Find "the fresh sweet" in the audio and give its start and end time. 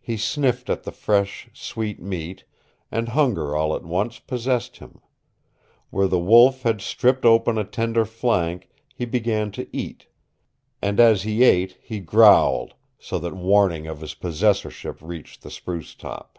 0.84-2.00